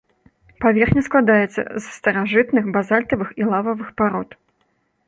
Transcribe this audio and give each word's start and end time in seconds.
Паверхня 0.63 1.03
складаецца 1.07 1.61
з 1.65 1.83
старажытных 1.99 2.65
базальтавых 2.79 3.29
і 3.43 3.53
лававых 3.53 3.87
парод. 4.03 4.29